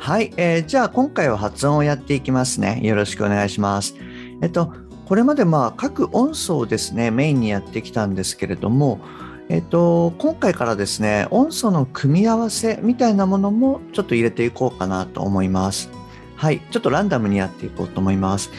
[0.00, 3.94] はい、えー、じゃあ今回は発音をやっていきますねよろしくお願いします
[4.42, 4.72] えっと、
[5.04, 9.00] これまでまあ各音素をですね、メインにやってきたんですけれども、
[9.50, 15.90] えっと、今回からですね、音素の組み合わせみたいなものもちょっと入れていこうかなと思います。
[16.36, 18.50] はい、ちょっとランダムにやっていこうと思います。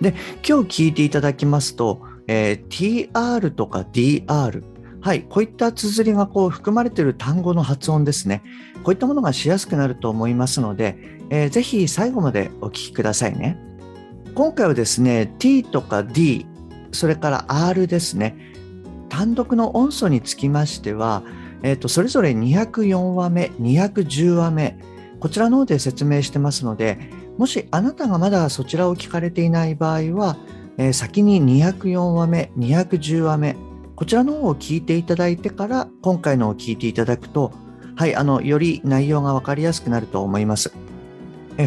[0.00, 0.14] で、
[0.48, 4.62] 今日聞いていただきますと、えー、TR とか DR、
[5.00, 8.42] はい、こういった綴りがこう含まれている単語の発音ですね。
[8.82, 10.96] こういったものがしやすくなると思いますので、
[11.30, 13.58] えー、ぜひ最後までお聞きくださいね。
[14.38, 16.46] 今回はですね T とか D
[16.92, 18.36] それから R ですね
[19.08, 21.24] 単独の音素につきましては、
[21.64, 24.78] えー、とそれぞれ204話目210話目
[25.18, 27.00] こちらの方で説明してますので
[27.36, 30.36] もしあなたがまだそちらを聞かれていない場合は、
[30.76, 33.56] えー、先に204話目210話目
[33.98, 37.50] こちらの方を聞いていただいてから今回のを聞いていただくと
[37.96, 40.72] はいあのより内容が分かりやすくなると思います。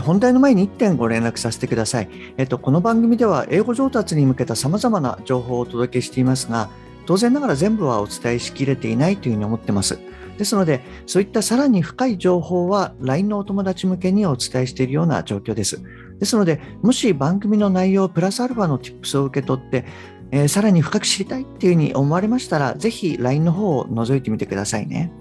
[0.01, 2.09] 本題の前に1点ご連絡させてください。
[2.37, 6.69] えっと、この番組では英語上達に向けた様々な情報をお届けしていますが、
[7.05, 9.99] 当然ながら全部はお伝えしきれていないというふうに思ってます。
[10.37, 15.81] ですので、そういったさらに深い情報は LINE のお友達向けにお伝えしているような状況です。
[16.17, 19.83] ですので、もし番組の内容プラスアルファの Tips を受け取って、
[20.31, 25.11] えー、さらに深く知りたいっていうふうに思われましたら、ぜひ LINE の方を覗いてみてくださいね。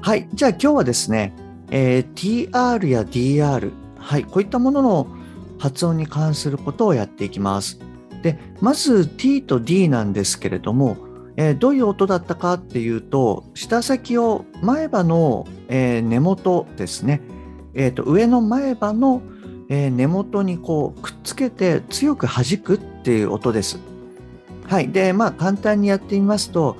[0.00, 0.28] はい。
[0.32, 1.34] じゃあ今日はですね、
[1.70, 5.06] えー、TR や DR、はい、こういったものの
[5.58, 7.78] 発音に関することをやっていきます。
[8.22, 10.96] で、まず T と D なんですけれども、
[11.36, 17.20] えー、どういう音だったかっていうと、舌先を前歯の、えー、根元ですね、
[17.74, 19.22] えーと、上の前歯の、
[19.68, 23.78] えー、根元にこうくっつけて強く弾くっていう音です。
[24.70, 24.92] はい。
[24.92, 26.76] で、まあ簡単にやってみますと、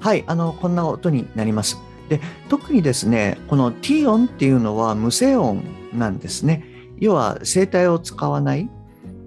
[0.00, 1.76] はい、あの、こんな音になります。
[2.08, 5.62] で、特にですね、この T 音っていうのは無声音
[5.92, 6.64] なんですね。
[6.96, 8.70] 要は声帯を使わない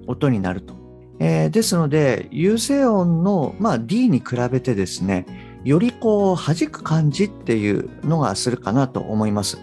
[0.07, 0.73] 音になると。
[1.19, 5.27] えー、ですので、有声音の、まあ、D に比べてですね、
[5.63, 9.59] よりこう弾く感じっていうのがするかなと思います。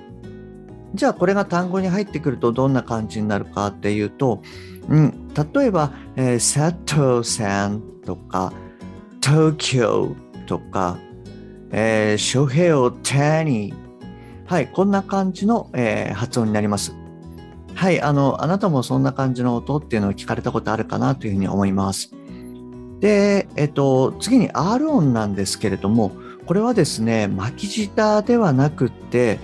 [0.94, 4.42] じゃあこれが単語に入ってくるとどんな感じになるかっていうと、
[4.90, 8.52] うん、例えば、えー、佐藤さんとか
[9.22, 10.14] 東京
[10.46, 10.98] とか、
[11.70, 13.72] えー、ショヘオタニ
[14.50, 16.92] はい、こんな感じの、えー、発音になります。
[17.76, 22.10] はい、あの、あなたもそんな感じの音っていうのを聞かれたことあるかなというふうに思います。
[22.98, 26.10] で、えっと、次に R 音なんですけれども、
[26.46, 29.38] これはですね、巻き舌ではなくって、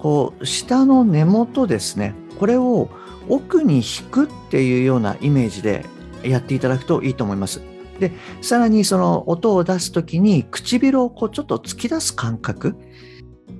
[0.00, 2.88] こう、下の根元ですね、これを
[3.28, 5.84] 奥に引くっていうようなイメージで
[6.22, 7.62] やっていただくといいと思います。
[7.98, 8.12] で、
[8.42, 12.76] さらにその音を出すときに唇をこうちょっと突き出す感覚。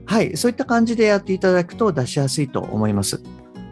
[0.06, 3.20] はい、そういった感じでやっていただくと出しやすいと思います。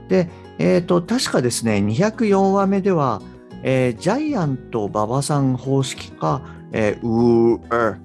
[0.09, 3.23] で、えっ、ー、と、確かですね、204話目では、
[3.63, 6.43] えー、ジャイアント馬場さん方式か、
[6.73, 7.99] えー、ウー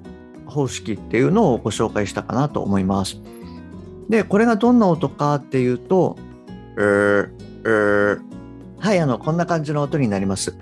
[0.46, 3.18] 方式っていうのをご紹介したかなと思います。
[4.10, 6.18] で、これがどんな音かっていうと、
[6.78, 7.30] えー、
[9.22, 10.56] こんな感じの音になります。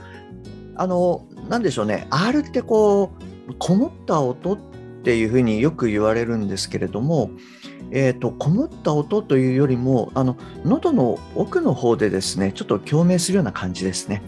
[0.75, 3.12] あの、なんでしょうね、R ってこ
[3.50, 4.58] う、こもった音っ
[5.03, 7.31] ていうふうによく言われるんですけれども、
[7.92, 14.22] えーと、こもった音というよりもあの喉の奥の方でですねちょっと共鳴するような感じですね。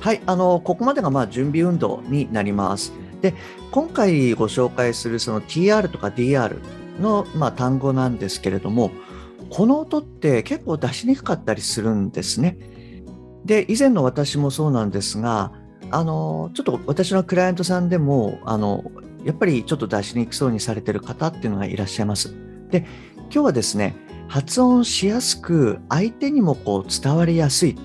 [0.00, 2.92] はいあのここまでがまあ準備運動になります。
[3.20, 3.34] で
[3.70, 6.56] 今回ご紹介するその TR とか DR
[7.00, 8.90] の、まあ、単語なんですけれども
[9.50, 12.58] この音って結構出しにくかったりするんですね。
[13.46, 15.52] で以前の私もそうなんですが
[15.90, 18.84] あのちょっと私のクライアントさんでもあの
[19.24, 22.34] やっぱりちょっと出しにくそうにされてる方っていうのがいらっしゃいます。
[22.70, 22.86] で
[23.30, 23.96] 今日はですね
[24.28, 27.76] 発音しやすく相手にもこう伝わりやすい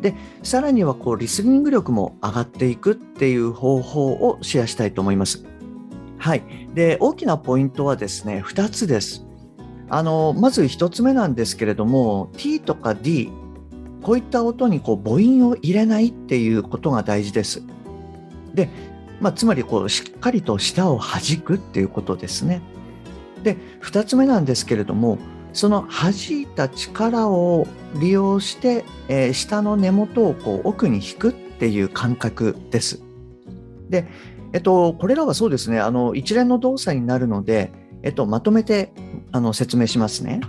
[0.00, 5.44] でさらにはこうリスニング力も上がっていくっていう方法をシェアしたいと思います。
[6.18, 6.42] はい。
[6.74, 9.24] で、大きなポイントはですね、2つです。
[9.88, 13.30] あの、まず1つ目なんですけれども、T とか D
[14.02, 17.62] こういった音にこう母音を入れないっていうことが大事です。
[18.54, 18.68] で、
[19.20, 22.62] まあ、つまりこうしっかりと舌を弾くっていうことですね。
[23.42, 25.18] で、2つ目なんですけれども、
[25.52, 27.66] その弾いた力を
[28.00, 33.02] 利用して、えー、下の根元をこう奥に引くっていう感覚です。
[33.88, 34.06] で、
[34.52, 37.72] えっと、これらはそうですね、あの一連の動作になるので、
[38.02, 38.92] えっと、まとめて
[39.32, 40.40] あの説明しますね。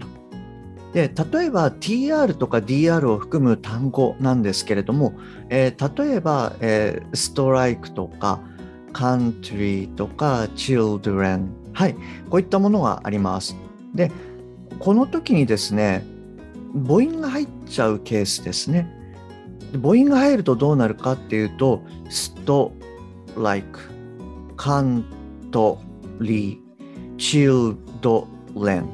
[0.94, 5.14] で例えば TR とか DR を含む単語なんですけれども、
[5.50, 8.40] えー、例えば、えー、ストライクとか
[8.94, 11.94] country とか children はい
[12.30, 13.56] こういったものがあります。
[13.94, 14.12] で
[14.80, 16.04] この時にですね
[16.74, 18.96] 母音が入っちゃうケースですね。
[19.74, 22.74] 母音が入るとどうなるかっていうとスト
[23.38, 23.80] ライク
[24.58, 25.06] カン
[25.52, 25.80] ト
[26.20, 26.60] リ
[27.20, 28.90] チルドレン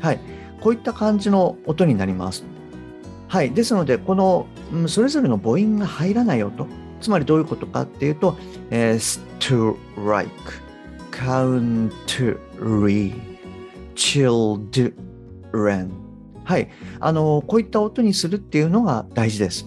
[0.00, 0.20] はい。
[0.60, 2.44] こういった感じの音になります。
[3.28, 4.46] はい、ですので、この
[4.86, 6.66] それぞれの母音が入らない音、
[7.00, 8.36] つまりどういうことかっていうと、
[8.70, 10.28] えー、strike,
[11.10, 12.38] country,
[13.94, 15.90] children。
[16.44, 16.68] はい、
[17.00, 19.66] あのこういった音にするっていうのが大事です。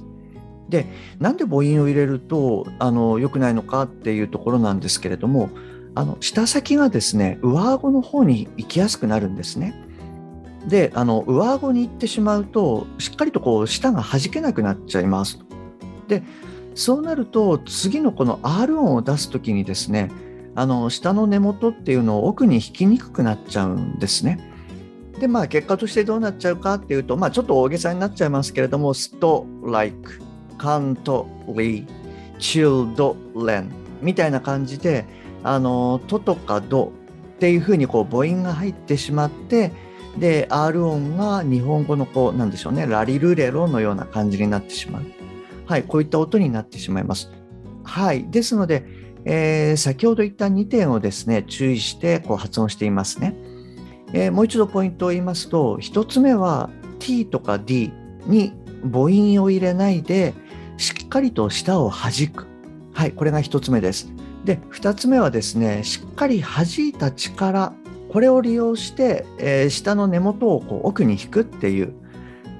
[0.69, 0.85] で、
[1.19, 5.49] なんで母音を入れるとあの良くないのかっていうところなんですけれども、
[5.95, 9.88] あの舌先がですね、上顎の方に行きやすくなるんですね。
[10.67, 15.39] であの上顎に行ってしまうとしっかりとこう舌が弾けなくなっちゃいます。
[16.07, 16.23] で
[16.75, 20.11] そうなると次のこの R 音を出す時にですね
[20.55, 24.39] あの下の根元っていうのを奥に引きにくくなっちゃうんですね。
[25.19, 30.21] でまあ結果としてどうなっちゃうかっていうとまあちょっと大げさになっちゃいますけれどもストライク
[30.57, 31.87] カントリー
[32.39, 33.71] チルドレン
[34.01, 35.05] みたいな感じで
[35.43, 36.93] あのトとかド
[37.35, 39.71] っていうふうにこう母音が入ってしまって
[40.19, 45.03] で R 音が日本語のこうなんでしょうねラリルレロのような感じになってしまう。
[45.65, 47.31] はいこういった音になってしまいます。
[47.83, 48.85] はいですので、
[49.25, 53.35] えー、先ほど言った2点をですね注意してこう発音していますね、
[54.13, 56.69] えー、もう一度ポイントを言いますと1つ目は
[56.99, 57.91] T とか D
[58.25, 60.33] に母音を入れないで
[60.77, 62.47] しっかりと舌を弾く。
[62.93, 64.11] はいこれが1つ目です。
[64.43, 67.73] で2つ目はですねしっかり弾いた力
[68.09, 71.93] これを利用して、えー、下の根元をこう奥に引くっていう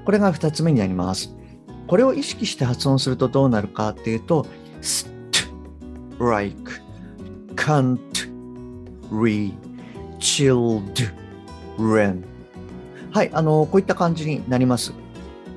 [0.06, 1.36] これが2つ目になります。
[1.88, 4.46] これを意識して発音するとどうなるかっていうと
[4.81, 5.10] st
[6.19, 6.56] like
[7.56, 8.00] can't
[9.12, 9.51] re
[10.19, 11.12] chilled
[11.80, 12.24] ren
[13.12, 14.94] はいあのこういった感じになります。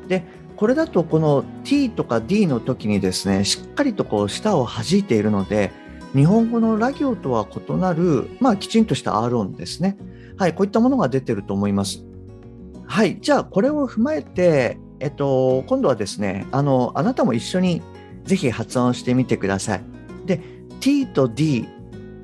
[0.08, 0.24] で
[0.56, 5.70] これだとこの T とか D の時にですねしっかりとこう舌を弾いているので
[6.14, 9.96] 日本語のラ行とは異なる、まあ、きちんとした R 音ですね。
[10.36, 12.04] はい、こういったものが出てると思います。
[12.86, 17.82] はい、じゃあこれを踏まえて、えっと、今度はですね、あの、あなたも一緒に
[18.24, 19.82] ぜひ発音してみてください。
[20.26, 20.40] で、
[20.80, 21.66] T と D、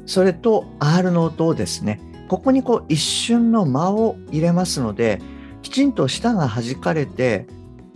[0.05, 5.21] それと R の音をですね、ここにこう一瞬の間を入れますので、
[5.63, 7.47] きちんと舌が弾かれて、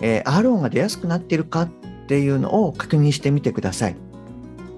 [0.01, 1.69] えー、R 音が出やすくなっているかっ
[2.07, 3.97] ていうのを確認してみてください。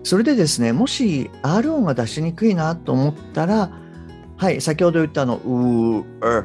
[0.05, 3.71] それでですね、もし R 音が出しにくいなと思ったら、
[4.37, 6.45] はい、先ほど言ったあの、うー、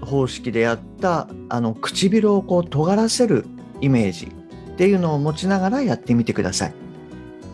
[0.00, 3.44] 方式でやったあの唇をこう尖らせる
[3.82, 4.26] イメージ
[4.72, 6.74] っていうのを持ちながらやってみてください。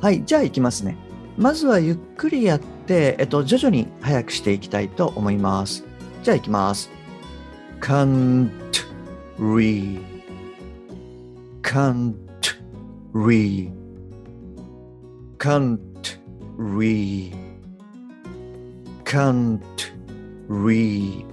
[0.00, 0.96] はい、じゃあいきますね。
[1.36, 5.84] まずはゆっくりやって、えっと、徐々に早くしていきたいと思います。
[6.22, 6.88] じゃあいきます。
[7.80, 8.48] can't
[9.40, 10.00] read
[11.62, 12.14] can't
[13.12, 13.81] read can't read
[15.42, 16.18] can't
[16.56, 17.34] read
[19.04, 19.92] can't
[20.46, 21.26] re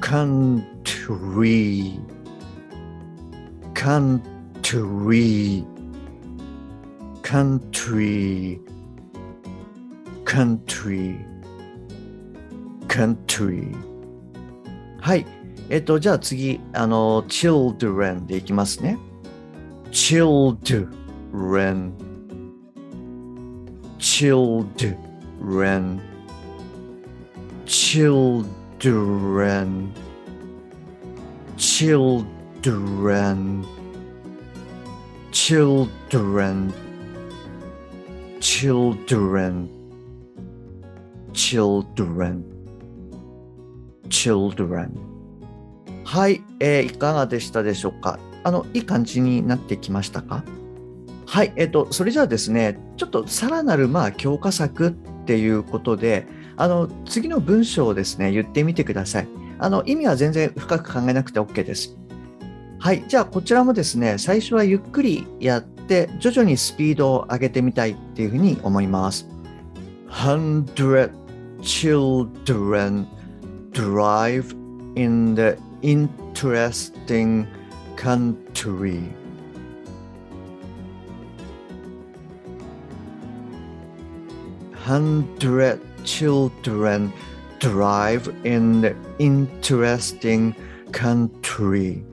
[0.00, 2.00] can't read
[3.74, 5.64] country
[10.24, 11.26] country
[12.86, 13.76] country
[15.00, 15.26] はい
[15.70, 18.96] えっとじゃあ次あの children でいきますね
[19.90, 22.03] children
[24.14, 24.94] children
[27.66, 29.92] children
[31.56, 33.64] children children
[35.32, 36.72] children
[38.40, 39.68] children
[44.08, 44.90] children
[46.04, 50.44] はい、えー、いかがでしたでしょうかあのいい感じになってきましたか
[51.34, 54.92] はい、えっと、それじゃあですね、ちょっとさらなるまあ強化策っ
[55.26, 59.28] ていうことで、あの次の文章をですね、言ってみてください。
[59.58, 61.96] あの意味は全然深く考えなくて OK です。
[62.78, 69.28] はい、じゃあこちらもですね、最初はゆっくりやって、徐々にスピードを上げてみたいっていうふうに思います。
[70.10, 71.10] 100
[71.62, 73.06] children
[73.72, 74.54] drive
[74.94, 77.48] in the interesting
[77.96, 79.23] country.
[84.84, 87.10] Hundred children
[87.58, 90.54] drive in the interesting
[90.92, 92.04] country.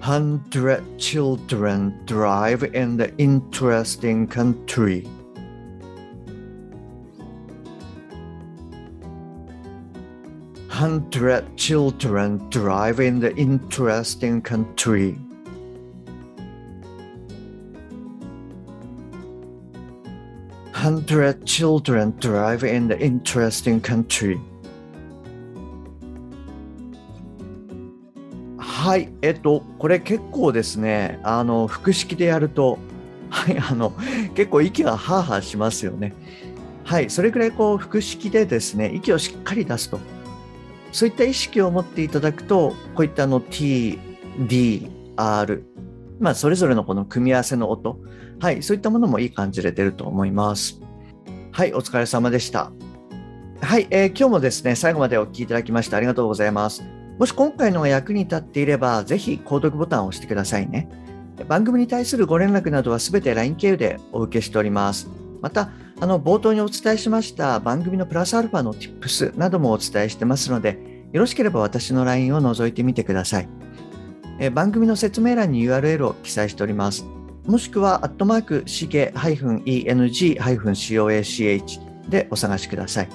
[0.00, 5.06] Hundred children drive in the interesting country.
[10.68, 15.16] Hundred children drive in the interesting country.
[20.78, 24.38] Hundred children drive in the interesting country.
[28.56, 32.78] はい、えっと、これ結構ですね、あの、複式でやると、
[33.28, 33.92] はい、あの、
[34.36, 36.14] 結構息がハーハーしますよね。
[36.84, 39.98] はい、それぐらいこう、複式でですね、息をしっかり出すと。
[40.92, 43.98] そういった意識を持っていただくと、こういったあの T、
[44.46, 45.64] D、R、
[46.20, 47.98] まあ、それぞれのこの組み合わせの音、
[48.40, 50.80] はい、そういったものもいい感じで出ると思います。
[51.52, 52.72] はい、お疲れ様でした。
[53.60, 56.82] はい、えー今日もですね、最後までお聞きいただきましてありがとうございます。
[57.18, 60.88] もし今回のが役に立っていれば、ぜひ購読ボタンを押してくださいね。
[61.48, 65.08] 番組に対するご連絡などはすべて LINE 経由でお受けしております。
[65.40, 65.70] また、
[66.00, 70.78] あの冒頭にお伝えしました番組のプラスアルファの Tips などもお伝えしてますので、
[71.12, 73.48] よろしければ私の LINE を覗いてみてください。
[74.38, 77.04] え番組の説明欄に URL を記載しております。
[77.46, 83.08] もしくは、アットマーク、しげ -eng-coach でお探しください。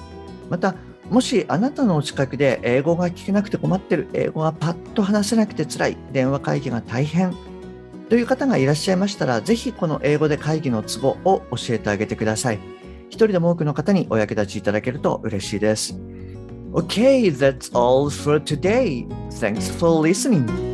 [0.50, 0.74] また、
[1.10, 7.34] もしあなたのお近くで英語が聞けなくて困ってる、英語がパッと話せなくて辛い、電話会議が大変
[8.08, 12.58] という方がいらっしゃいましたら、ぜひこの英語で会議のツボを教えてあげてください。
[13.08, 15.94] 一人でも多くの方にお役立ちいただけると嬉しいです。
[16.72, 19.06] Okay, that's all for today.
[19.30, 20.73] Thanks for listening.